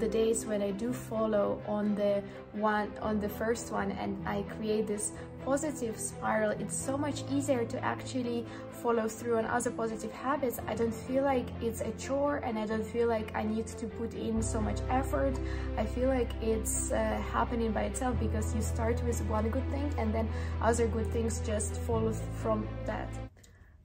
[0.00, 4.42] the days when I do follow on the one on the first one and I
[4.56, 5.12] create this
[5.44, 8.46] positive spiral, it's so much easier to actually
[8.82, 10.58] follow through on other positive habits.
[10.66, 13.86] I don't feel like it's a chore and I don't feel like I need to
[13.86, 15.38] put in so much effort.
[15.76, 19.92] I feel like it's uh, happening by itself because you start with one good thing
[19.98, 20.28] and then
[20.62, 22.12] other good things just follow
[22.42, 23.08] from that.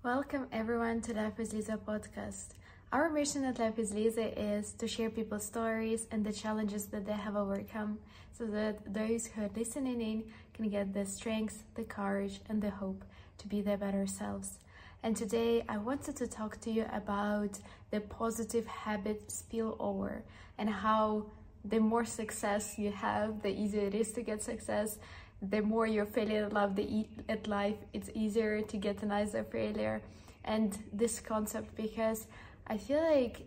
[0.03, 2.49] Welcome everyone to Life with Liza podcast.
[2.95, 7.11] Our mission at Life Liza is to share people's stories and the challenges that they
[7.11, 7.99] have overcome
[8.31, 12.69] so that those who are listening in can get the strength, the courage, and the
[12.69, 13.03] hope
[13.39, 14.59] to be their better selves.
[15.03, 17.59] And today I wanted to talk to you about
[17.91, 20.21] the positive habit spillover
[20.57, 21.25] and how
[21.65, 24.99] the more success you have, the easier it is to get success.
[25.41, 30.01] The more you're failing at life, the at life, it's easier to get another failure.
[30.45, 32.27] And this concept because
[32.67, 33.45] I feel like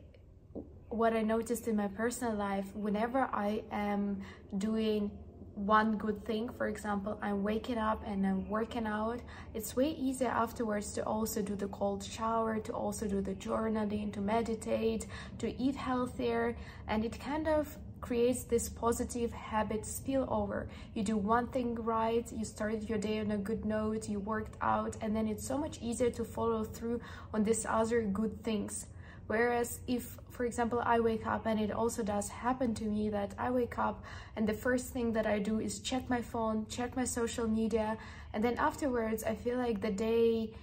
[0.91, 4.21] what I noticed in my personal life, whenever I am
[4.57, 5.11] doing
[5.57, 9.21] one good thing, for example, I'm waking up and I'm working out,
[9.55, 14.13] it's way easier afterwards to also do the cold shower, to also do the journaling,
[14.13, 15.07] to meditate,
[15.39, 20.69] to eat healthier, and it kind of creates this positive habit spillover.
[20.95, 24.57] You do one thing right, you started your day on a good note, you worked
[24.63, 27.01] out, and then it's so much easier to follow through
[27.35, 28.87] on these other good things.
[29.29, 33.35] Whereas if, for example, I wake up and it also does happen to me that
[33.39, 34.03] I wake up
[34.35, 37.99] and the first thing that I do is check my phone, check my social media,
[38.33, 40.55] and then afterwards I feel like the day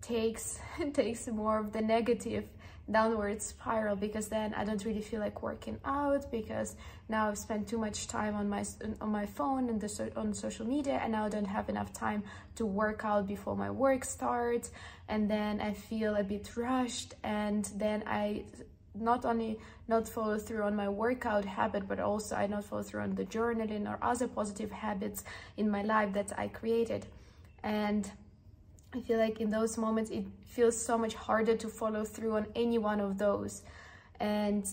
[0.00, 0.60] takes
[0.94, 2.44] takes more of the negative
[2.90, 6.74] downward spiral because then I don't really feel like working out because
[7.08, 8.64] now I've spent too much time on my
[9.00, 12.24] on my phone and the on social media and now I don't have enough time
[12.56, 14.70] to work out before my work starts.
[15.08, 18.44] And then I feel a bit rushed and then I
[18.94, 23.02] not only not follow through on my workout habit but also I not follow through
[23.02, 25.24] on the journaling or other positive habits
[25.56, 27.06] in my life that I created.
[27.62, 28.10] And
[28.94, 32.46] I feel like in those moments it feels so much harder to follow through on
[32.54, 33.62] any one of those.
[34.20, 34.66] And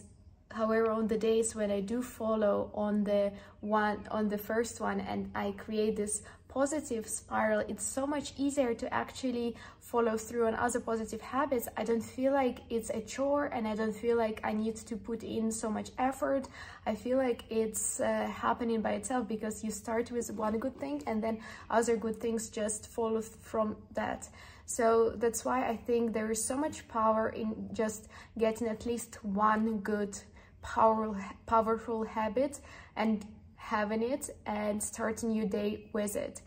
[0.51, 3.31] however, on the days when I do follow on the
[3.61, 8.73] one on the first one and I create this positive spiral, it's so much easier
[8.73, 11.67] to actually follow through on other positive habits.
[11.77, 14.97] I don't feel like it's a chore and I don't feel like I need to
[14.97, 16.47] put in so much effort.
[16.85, 21.03] I feel like it's uh, happening by itself because you start with one good thing
[21.07, 21.39] and then
[21.69, 24.27] other good things just follow from that.
[24.65, 28.07] So that's why I think there is so much power in just
[28.37, 30.17] getting at least one good
[30.61, 31.15] powerful
[31.45, 32.59] powerful habit
[32.95, 33.25] and
[33.59, 36.41] having it and starting your day with it.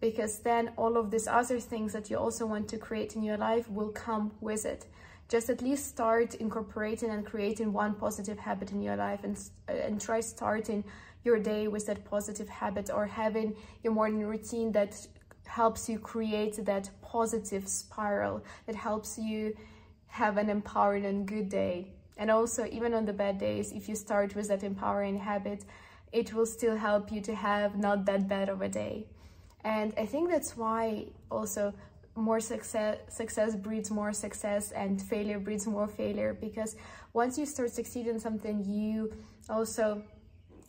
[0.00, 3.36] Because then all of these other things that you also want to create in your
[3.36, 4.86] life will come with it.
[5.28, 9.36] Just at least start incorporating and creating one positive habit in your life and,
[9.68, 10.84] uh, and try starting
[11.24, 14.94] your day with that positive habit or having your morning routine that
[15.46, 19.56] helps you create that positive spiral that helps you
[20.06, 21.92] have an empowering and good day.
[22.16, 25.64] And also even on the bad days if you start with that empowering habit
[26.12, 29.06] it will still help you to have not that bad of a day.
[29.64, 31.74] And I think that's why also
[32.14, 36.74] more success success breeds more success and failure breeds more failure because
[37.12, 39.12] once you start succeeding in something you
[39.48, 40.02] also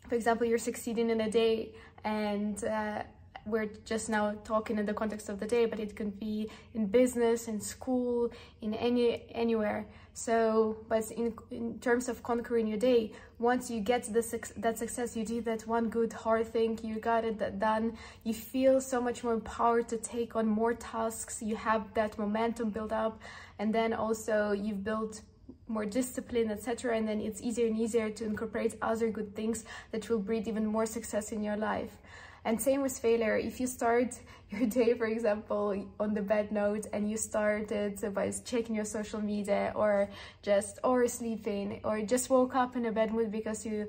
[0.08, 1.72] for example you're succeeding in a day
[2.04, 3.02] and uh,
[3.46, 6.88] we're just now talking in the context of the day, but it could be in
[6.88, 9.86] business, in school, in any anywhere.
[10.14, 14.24] So, but in in terms of conquering your day, once you get the
[14.58, 17.98] that success, you did that one good hard thing, you got it done.
[18.24, 21.42] You feel so much more empowered to take on more tasks.
[21.42, 23.22] You have that momentum build up,
[23.60, 25.22] and then also you've built
[25.70, 26.98] more discipline, etc.
[26.98, 30.66] And then it's easier and easier to incorporate other good things that will breed even
[30.66, 31.98] more success in your life.
[32.46, 33.38] And same with failure.
[33.38, 34.20] If you start
[34.50, 39.22] your day, for example, on the bad note and you started by checking your social
[39.22, 40.10] media or
[40.42, 43.88] just or sleeping or just woke up in a bad mood because you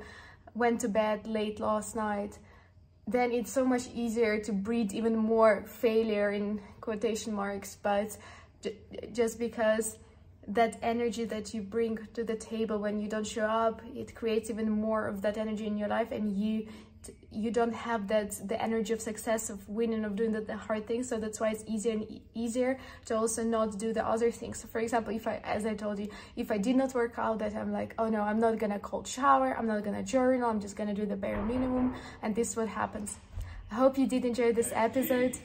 [0.55, 2.39] went to bed late last night,
[3.07, 7.77] then it's so much easier to breed even more failure in quotation marks.
[7.83, 8.17] But
[9.13, 9.97] just because
[10.49, 14.51] that energy that you bring to the table when you don't show up, it creates
[14.51, 16.67] even more of that energy in your life and you
[17.31, 20.87] you don't have that the energy of success of winning of doing the, the hard
[20.87, 21.09] things.
[21.09, 24.59] So that's why it's easier and e easier to also not do the other things.
[24.61, 27.39] So for example if i as i told you if i did not work out
[27.39, 30.61] that i'm like oh no i'm not gonna cold shower i'm not gonna journal i'm
[30.61, 33.17] just gonna do the bare minimum and this is what happens.
[33.71, 35.39] I hope you did enjoy this episode